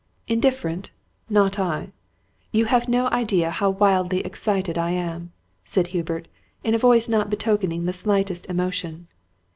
[0.27, 0.89] "Indifferent?
[1.29, 1.89] Not I!
[2.51, 5.31] You have no idea how wildly excited I am!"
[5.63, 6.27] said Hubert,
[6.63, 9.07] in a voice not betokening the slightest emotion.